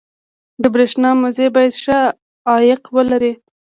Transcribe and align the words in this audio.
•د 0.61 0.63
برېښنا 0.73 1.09
مزي 1.21 1.47
باید 1.55 1.73
ښه 1.83 1.99
عایق 2.49 2.81
ولري. 2.95 3.33